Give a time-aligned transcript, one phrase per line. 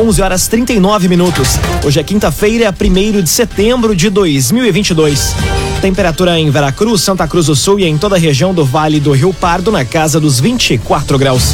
[0.00, 1.58] 11 horas 39 minutos.
[1.84, 5.34] Hoje é quinta-feira, 1 de setembro de 2022.
[5.82, 9.12] Temperatura em Veracruz, Santa Cruz do Sul e em toda a região do Vale do
[9.12, 11.52] Rio Pardo na casa dos 24 graus.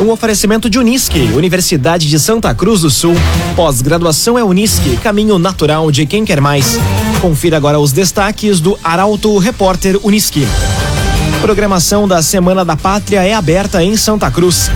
[0.00, 3.16] Um oferecimento de Unisque, Universidade de Santa Cruz do Sul.
[3.56, 6.78] Pós-graduação é Unisque, caminho natural de quem quer mais.
[7.20, 10.46] Confira agora os destaques do Arauto Repórter Unisque.
[11.40, 14.70] Programação da Semana da Pátria é aberta em Santa Cruz.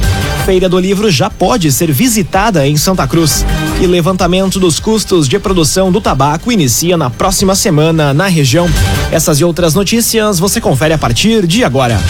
[0.44, 3.46] Feira do Livro já pode ser visitada em Santa Cruz.
[3.80, 8.68] E levantamento dos custos de produção do tabaco inicia na próxima semana na região.
[9.12, 12.00] Essas e outras notícias você confere a partir de agora.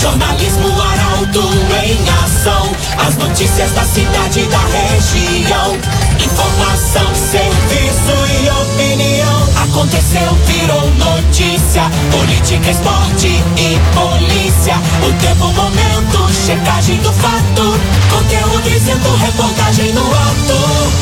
[0.00, 1.50] Jornalismo Arauto
[1.84, 2.70] em ação.
[3.06, 5.76] As notícias da cidade e da região.
[6.24, 9.42] Informação, serviço e opinião.
[9.64, 11.82] Aconteceu, virou notícia.
[12.10, 14.76] Política, esporte e polícia.
[15.06, 17.78] O tempo, momento, checagem do fato.
[18.10, 20.92] Conteúdo dizendo, reportagem no ato.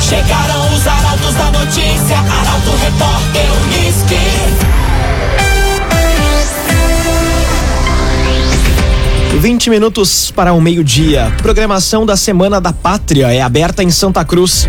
[0.00, 2.16] Chegaram os arautos da notícia.
[2.18, 4.18] Arauto, repórter, Unisque.
[9.40, 11.32] 20 minutos para o meio-dia.
[11.38, 14.68] Programação da Semana da Pátria é aberta em Santa Cruz.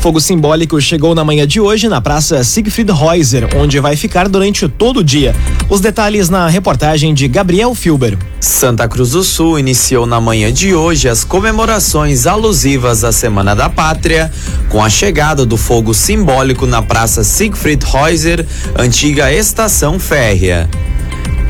[0.00, 4.68] Fogo simbólico chegou na manhã de hoje na Praça Siegfried Reuser, onde vai ficar durante
[4.68, 5.34] todo o dia.
[5.68, 8.16] Os detalhes na reportagem de Gabriel Filber.
[8.38, 13.68] Santa Cruz do Sul iniciou na manhã de hoje as comemorações alusivas à Semana da
[13.68, 14.30] Pátria,
[14.68, 18.46] com a chegada do fogo simbólico na Praça Siegfried Reuser,
[18.78, 20.70] antiga estação férrea.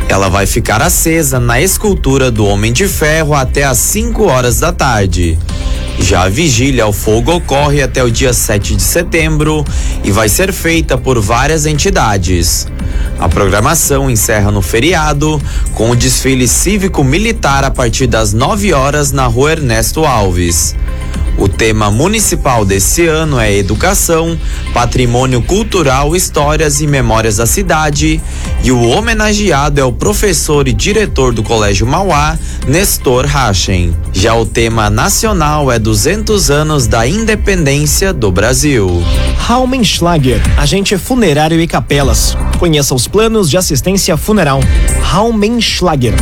[0.08, 4.72] Ela vai ficar acesa na escultura do Homem de Ferro até às 5 horas da
[4.72, 5.36] tarde.
[5.98, 9.64] Já a vigília ao fogo ocorre até o dia 7 de setembro
[10.04, 12.68] e vai ser feita por várias entidades.
[13.18, 15.40] A programação encerra no feriado
[15.74, 20.76] com o desfile cívico-militar a partir das 9 horas na rua Ernesto Alves.
[21.38, 24.38] O tema municipal desse ano é Educação,
[24.72, 28.20] Patrimônio Cultural, Histórias e Memórias da Cidade.
[28.64, 33.94] E o homenageado é o professor e diretor do Colégio Mauá, Nestor Rachen.
[34.12, 39.02] Já o tema nacional é 200 anos da independência do Brasil.
[39.38, 42.36] Raumenschlager, agente funerário e capelas.
[42.58, 44.60] Conheça os planos de assistência funeral.
[45.02, 46.14] Raumenschlager.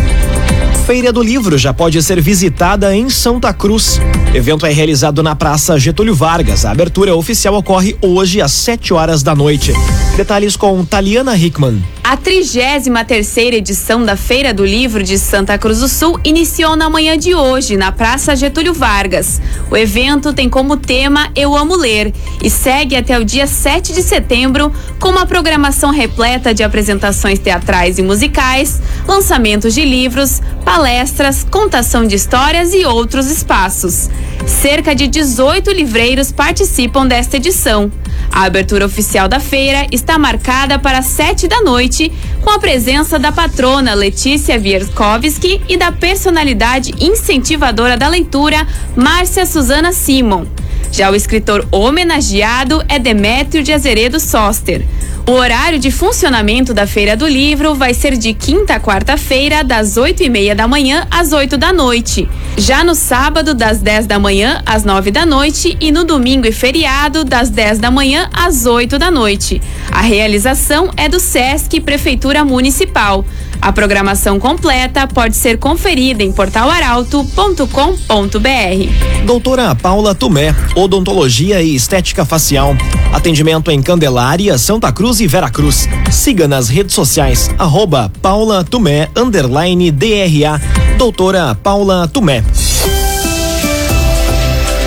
[0.87, 3.99] Feira do Livro já pode ser visitada em Santa Cruz.
[4.31, 6.67] O evento é realizado na Praça Getúlio Vargas.
[6.67, 9.73] A abertura oficial ocorre hoje às 7 horas da noite.
[10.15, 11.83] Detalhes com Taliana Hickman.
[12.07, 16.91] A 33 terceira edição da Feira do Livro de Santa Cruz do Sul iniciou na
[16.91, 19.41] manhã de hoje, na Praça Getúlio Vargas.
[19.71, 24.03] O evento tem como tema Eu Amo Ler e segue até o dia 7 de
[24.03, 24.71] setembro
[25.01, 32.17] com uma programação repleta de apresentações teatrais e musicais, lançamentos de livros, palestras, contação de
[32.17, 34.11] histórias e outros espaços.
[34.47, 37.91] Cerca de 18 livreiros participam desta edição.
[38.31, 41.94] A abertura oficial da feira está marcada para sete da noite,
[42.43, 48.67] com a presença da patrona Letícia Wierkowski e da personalidade incentivadora da leitura,
[48.97, 50.45] Márcia Suzana Simon.
[50.91, 54.85] Já o escritor homenageado é Demétrio de Azeredo Soster.
[55.27, 59.97] O horário de funcionamento da Feira do Livro vai ser de quinta a quarta-feira, das
[59.97, 62.29] oito e meia da manhã às oito da noite.
[62.59, 66.53] Já no sábado, das dez da manhã às nove da noite e no domingo e
[66.53, 69.63] feriado, das dez da manhã às oito da noite.
[69.95, 73.25] A realização é do SESC Prefeitura Municipal.
[73.63, 79.25] A programação completa pode ser conferida em portalaralto.com.br.
[79.25, 82.77] Doutora Paula Tumé, Odontologia e Estética Facial.
[83.13, 85.89] Atendimento em Candelária, Santa Cruz e Veracruz.
[86.11, 90.61] Siga nas redes sociais, arroba Paula Tumé, underline DRA.
[90.99, 92.43] Doutora Paula Tumé.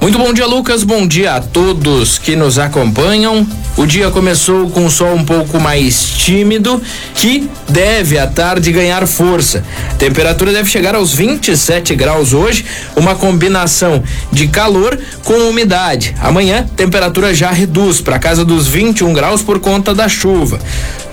[0.00, 0.84] Muito bom dia, Lucas.
[0.84, 3.46] Bom dia a todos que nos acompanham.
[3.76, 6.80] O dia começou com o sol um pouco mais tímido,
[7.14, 9.64] que deve à tarde ganhar força.
[9.90, 12.64] A temperatura deve chegar aos 27 graus hoje,
[12.94, 16.14] uma combinação de calor com umidade.
[16.20, 20.58] Amanhã, temperatura já reduz para casa dos 21 graus por conta da chuva.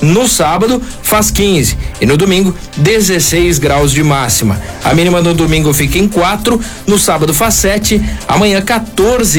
[0.01, 4.61] No sábado, faz 15 e no domingo, 16 graus de máxima.
[4.83, 8.72] A mínima no domingo fica em 4, no sábado faz 7, amanhã 14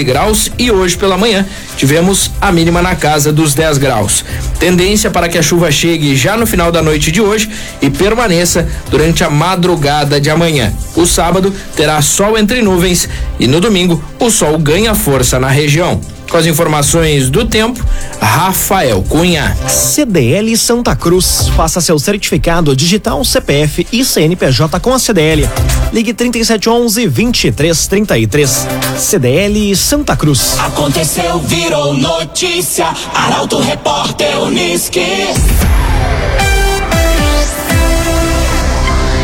[0.02, 1.46] graus e hoje pela manhã
[1.76, 4.24] tivemos a mínima na casa dos 10 graus.
[4.58, 7.50] Tendência para que a chuva chegue já no final da noite de hoje
[7.80, 10.72] e permaneça durante a madrugada de amanhã.
[10.94, 13.08] O sábado terá sol entre nuvens
[13.38, 16.13] e no domingo o sol ganha força na região.
[16.30, 17.84] Com as informações do tempo,
[18.20, 19.56] Rafael Cunha.
[19.68, 21.48] CDL Santa Cruz.
[21.56, 25.48] Faça seu certificado digital CPF e CNPJ com a CDL.
[25.92, 28.66] Ligue 3711 2333.
[28.98, 30.58] CDL Santa Cruz.
[30.58, 32.86] Aconteceu, virou notícia.
[33.14, 35.00] Arauto Repórter Uniski.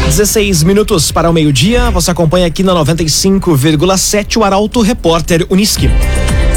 [0.06, 1.90] 16 minutos para o meio-dia.
[1.92, 5.88] Você acompanha aqui na 95,7 o Arauto Repórter Uniski.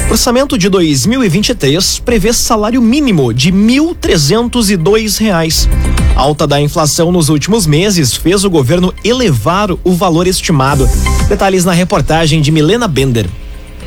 [0.09, 5.67] Orçamento de 2023 prevê salário mínimo de 1.302 reais.
[6.15, 10.87] Alta da inflação nos últimos meses fez o governo elevar o valor estimado.
[11.27, 13.27] Detalhes na reportagem de Milena Bender.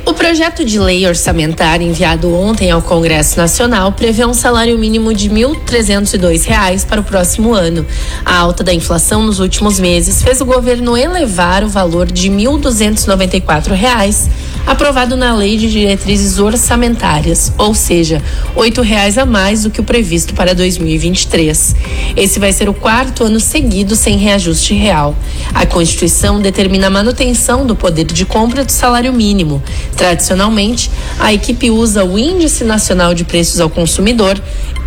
[0.09, 5.27] O projeto de lei orçamentária enviado ontem ao Congresso Nacional prevê um salário mínimo de
[5.29, 7.85] R$ 1.302 para o próximo ano.
[8.25, 12.37] A alta da inflação nos últimos meses fez o governo elevar o valor de R$
[12.37, 14.29] 1.294,
[14.65, 18.23] aprovado na Lei de Diretrizes Orçamentárias, ou seja,
[18.55, 21.75] R$ 8,00 a mais do que o previsto para 2023.
[22.17, 25.17] Esse vai ser o quarto ano seguido sem reajuste real.
[25.53, 29.61] A Constituição determina a manutenção do poder de compra do salário mínimo.
[29.97, 34.41] Tradicionalmente, a equipe usa o Índice Nacional de Preços ao Consumidor,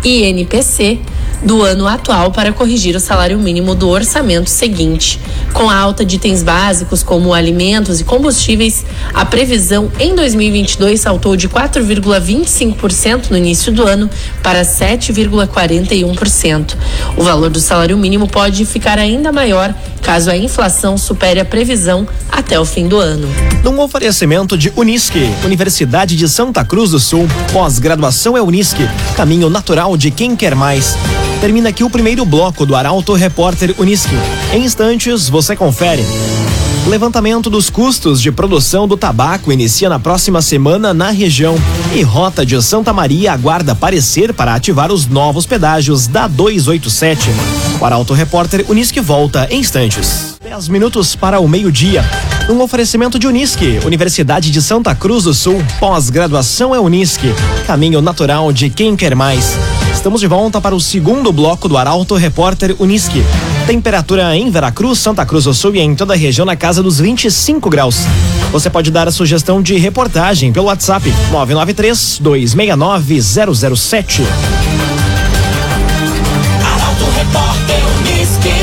[0.04, 1.00] INPC,
[1.42, 5.18] do ano atual para corrigir o salário mínimo do orçamento seguinte.
[5.52, 8.84] Com a alta de itens básicos como alimentos e combustíveis,
[9.14, 14.10] a previsão em 2022 saltou de 4,25% no início do ano
[14.42, 16.74] para 7,41%.
[17.16, 22.06] O valor do salário mínimo pode ficar ainda maior caso a inflação supere a previsão
[22.30, 23.28] até o fim do ano.
[23.62, 29.96] Num oferecimento de Unisque, Universidade de Santa Cruz do Sul, pós-graduação é Unisque, caminho natural
[29.96, 30.96] de quem quer mais.
[31.40, 34.14] Termina aqui o primeiro bloco do Arauto Repórter Unisque.
[34.52, 36.04] Em instantes, você confere.
[36.86, 41.56] Levantamento dos custos de produção do tabaco inicia na próxima semana na região
[41.94, 47.30] e Rota de Santa Maria aguarda parecer para ativar os novos pedágios da 287.
[47.80, 50.36] O Arauto Repórter Unisque volta em instantes.
[50.42, 52.04] 10 minutos para o meio-dia.
[52.50, 55.62] Um oferecimento de Unisque, Universidade de Santa Cruz do Sul.
[55.78, 57.32] Pós-graduação é Unisque.
[57.66, 59.56] Caminho natural de quem quer mais.
[60.00, 63.22] Estamos de volta para o segundo bloco do Arauto Repórter Unisque.
[63.66, 66.98] Temperatura em Veracruz, Santa Cruz do Sul e em toda a região na casa dos
[66.98, 68.06] 25 graus.
[68.50, 74.22] Você pode dar a sugestão de reportagem pelo WhatsApp 993 269 007.
[76.64, 78.54] Arauto Repórter Uniski.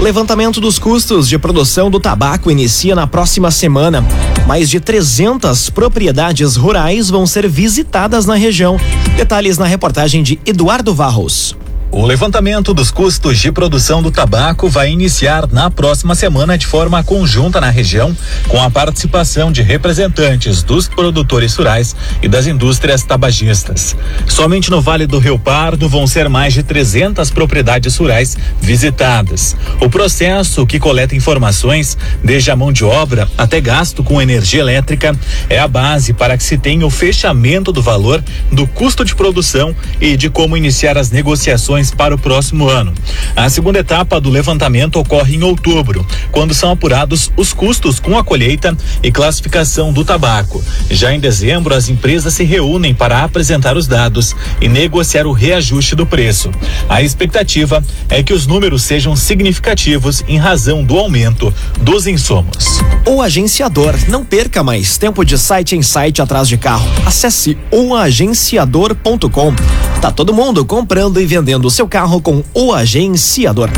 [0.00, 4.04] Levantamento dos custos de produção do tabaco inicia na próxima semana.
[4.46, 8.76] Mais de 300 propriedades rurais vão ser visitadas na região.
[9.16, 11.56] Detalhes na reportagem de Eduardo Varros.
[11.92, 17.02] O levantamento dos custos de produção do tabaco vai iniciar na próxima semana de forma
[17.04, 18.14] conjunta na região,
[18.48, 23.96] com a participação de representantes dos produtores rurais e das indústrias tabagistas.
[24.26, 29.56] Somente no Vale do Rio Pardo vão ser mais de 300 propriedades rurais visitadas.
[29.80, 35.16] O processo, que coleta informações desde a mão de obra até gasto com energia elétrica,
[35.48, 39.74] é a base para que se tenha o fechamento do valor do custo de produção
[40.00, 42.92] e de como iniciar as negociações para o próximo ano.
[43.34, 48.24] A segunda etapa do levantamento ocorre em outubro, quando são apurados os custos com a
[48.24, 50.64] colheita e classificação do tabaco.
[50.90, 55.94] Já em dezembro, as empresas se reúnem para apresentar os dados e negociar o reajuste
[55.94, 56.50] do preço.
[56.88, 62.80] A expectativa é que os números sejam significativos em razão do aumento dos insumos.
[63.04, 63.94] O agenciador.
[64.08, 66.88] Não perca mais tempo de site em site atrás de carro.
[67.04, 69.54] Acesse oagenciador.com.
[70.00, 73.70] Tá todo mundo comprando e vendendo seu carro com o agenciador.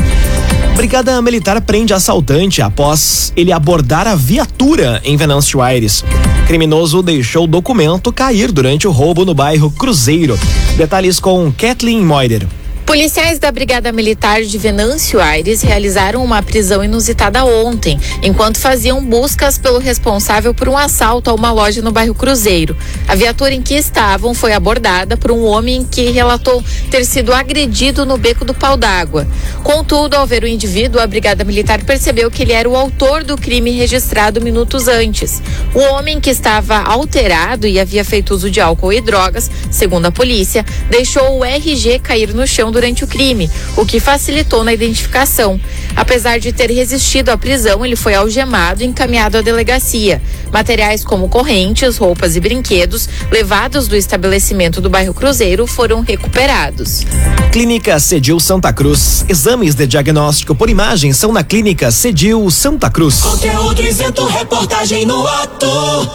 [0.75, 6.05] Brigada Militar prende assaltante após ele abordar a viatura em Venâncio Aires.
[6.47, 10.39] Criminoso deixou o documento cair durante o roubo no bairro Cruzeiro.
[10.77, 12.47] Detalhes com Kathleen Moider.
[12.89, 19.59] Policiais da Brigada Militar de Venâncio Aires realizaram uma prisão inusitada ontem, enquanto faziam buscas
[19.59, 22.75] pelo responsável por um assalto a uma loja no bairro Cruzeiro.
[23.07, 28.07] A viatura em que estavam foi abordada por um homem que relatou ter sido agredido
[28.07, 29.27] no beco do pau d'água.
[29.63, 33.37] Contudo, ao ver o indivíduo, a Brigada Militar percebeu que ele era o autor do
[33.37, 35.43] crime registrado minutos antes.
[35.75, 40.11] O homem que estava alterado e havia feito uso de álcool e drogas, segundo a
[40.11, 45.59] polícia, deixou o RG cair no chão durante o crime, o que facilitou na identificação.
[45.97, 50.21] Apesar de ter resistido à prisão, ele foi algemado e encaminhado à delegacia.
[50.49, 57.05] Materiais como correntes, roupas e brinquedos levados do estabelecimento do bairro Cruzeiro foram recuperados.
[57.51, 59.25] Clínica Cedil Santa Cruz.
[59.27, 63.19] Exames de diagnóstico por imagem são na Clínica Cedil Santa Cruz.
[63.19, 65.67] Conteúdo isento, reportagem no ato.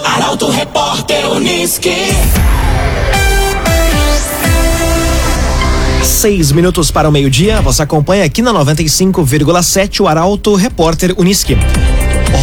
[0.03, 2.64] Arauto Repórter Uniski.
[6.05, 11.57] Seis minutos para o meio-dia, você acompanha aqui na 95,7 o Arauto Repórter Uniski.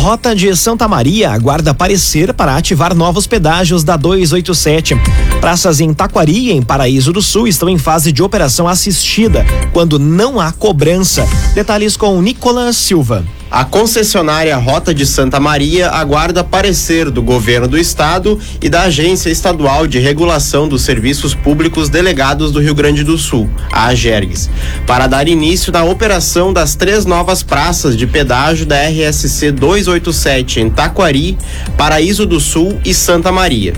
[0.02, 4.96] Rota de Santa Maria aguarda parecer para ativar novos pedágios da 287.
[5.42, 9.44] Praças em Taquari e em Paraíso do Sul estão em fase de operação assistida,
[9.74, 11.28] quando não há cobrança.
[11.56, 13.26] Detalhes com Nicolas Silva.
[13.50, 19.32] A concessionária Rota de Santa Maria aguarda parecer do governo do estado e da Agência
[19.32, 24.48] Estadual de Regulação dos Serviços Públicos Delegados do Rio Grande do Sul, a AGERGS,
[24.86, 30.70] para dar início na operação das três novas praças de pedágio da RSC 287 em
[30.70, 31.36] Taquari,
[31.76, 33.74] Paraíso do Sul e Santa Maria.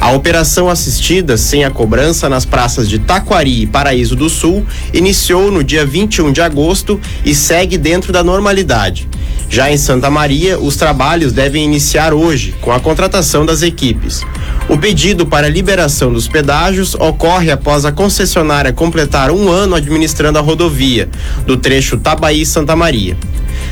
[0.00, 5.50] A operação assistida sem a cobrança nas praças de Taquari e Paraíso do Sul iniciou
[5.50, 9.08] no dia 21 de agosto e segue dentro da normalidade.
[9.50, 14.22] Já em Santa Maria, os trabalhos devem iniciar hoje, com a contratação das equipes.
[14.68, 20.42] O pedido para liberação dos pedágios ocorre após a concessionária completar um ano administrando a
[20.42, 21.08] rodovia,
[21.46, 23.16] do trecho Tabaí-Santa Maria.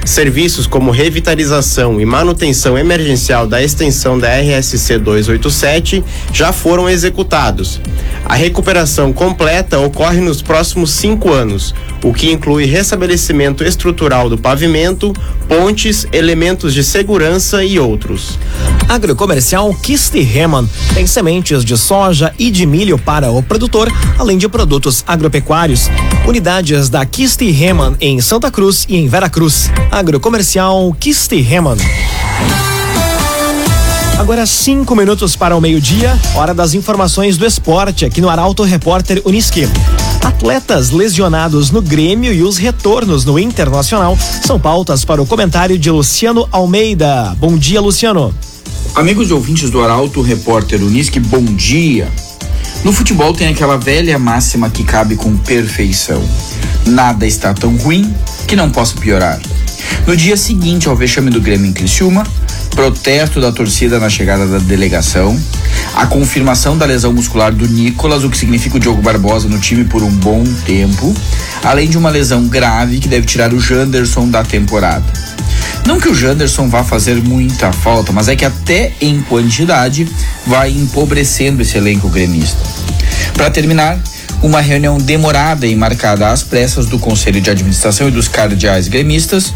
[0.04, 7.80] Serviços como revitalização e manutenção emergencial da extensão da RSC 287 já foram executados.
[8.24, 15.12] A recuperação completa ocorre nos próximos cinco anos, o que inclui restabelecimento estrutural do pavimento,
[15.48, 18.38] pontes, elementos de segurança e outros.
[18.88, 24.48] Agrocomercial Kist Heman tem sementes de soja e de milho para o produtor, além de
[24.48, 25.88] produtos agropecuários.
[26.26, 29.70] Unidades da Kist Heman em Santa Cruz e em Veracruz.
[29.90, 31.76] Agrocomercial Kist Heman.
[34.18, 39.22] Agora cinco minutos para o meio-dia, hora das informações do esporte aqui no Arauto Repórter
[39.24, 39.68] Uniski.
[40.24, 45.90] Atletas lesionados no Grêmio e os retornos no Internacional são pautas para o comentário de
[45.90, 47.36] Luciano Almeida.
[47.38, 48.34] Bom dia, Luciano.
[48.94, 52.08] Amigos e ouvintes do Arauto Repórter Uniski, bom dia.
[52.82, 56.22] No futebol tem aquela velha máxima que cabe com perfeição.
[56.86, 58.12] Nada está tão ruim
[58.46, 59.40] que não possa piorar.
[60.06, 62.24] No dia seguinte ao vexame do Grêmio em Criciúma,
[62.70, 65.38] protesto da torcida na chegada da delegação,
[65.94, 69.84] a confirmação da lesão muscular do Nicolas, o que significa o Diogo Barbosa no time
[69.84, 71.14] por um bom tempo,
[71.64, 75.04] além de uma lesão grave que deve tirar o Janderson da temporada.
[75.86, 80.06] Não que o Janderson vá fazer muita falta, mas é que até em quantidade
[80.46, 82.58] vai empobrecendo esse elenco gremista.
[83.32, 83.98] Para terminar,
[84.42, 89.52] uma reunião demorada e marcada às pressas do Conselho de Administração e dos cardeais gremistas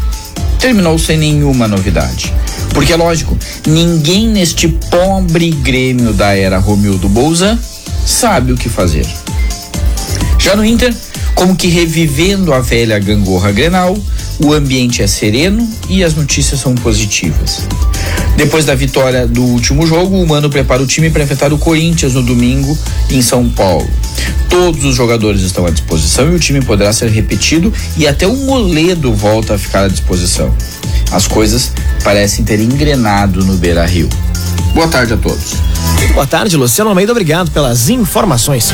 [0.59, 2.33] terminou sem nenhuma novidade.
[2.73, 7.57] Porque é lógico, ninguém neste pobre Grêmio da era Romildo Bolza
[8.05, 9.05] sabe o que fazer.
[10.39, 10.93] Já no Inter,
[11.35, 13.97] como que revivendo a velha gangorra Grenal,
[14.43, 17.67] o ambiente é sereno e as notícias são positivas.
[18.41, 22.15] Depois da vitória do último jogo, o Mano prepara o time para enfrentar o Corinthians
[22.15, 22.75] no domingo
[23.07, 23.87] em São Paulo.
[24.49, 28.35] Todos os jogadores estão à disposição e o time poderá ser repetido e até o
[28.35, 30.51] Moledo volta a ficar à disposição.
[31.11, 31.71] As coisas
[32.03, 34.09] parecem ter engrenado no Beira Rio.
[34.73, 35.53] Boa tarde a todos.
[36.15, 37.11] Boa tarde, Luciano Almeida.
[37.11, 38.73] Obrigado pelas informações.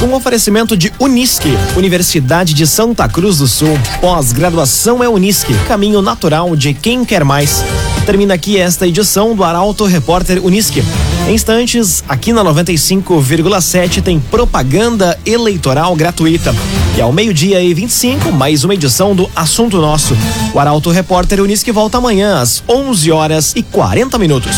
[0.00, 3.78] Com oferecimento de Unisque, Universidade de Santa Cruz do Sul.
[4.00, 7.62] Pós-graduação é Unisque, caminho natural de quem quer mais.
[8.06, 10.80] Termina aqui esta edição do Arauto Repórter Unisque.
[11.26, 16.54] Em instantes, aqui na 95,7 tem propaganda eleitoral gratuita.
[16.96, 20.16] E ao meio-dia e 25, mais uma edição do Assunto Nosso.
[20.54, 24.56] O Arauto Repórter Unisque volta amanhã às 11 horas e 40 minutos.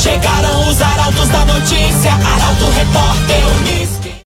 [0.00, 3.83] Chegaram os arautos da notícia, Arauto Repórter Uniski.